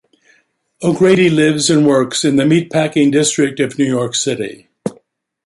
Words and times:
O'Grady 0.81 1.29
lives 1.29 1.69
and 1.69 1.85
works 1.85 2.25
in 2.25 2.35
the 2.37 2.43
Meatpacking 2.43 3.11
District 3.11 3.59
of 3.59 3.77
New 3.77 3.85
York 3.85 4.15
City. 4.15 4.67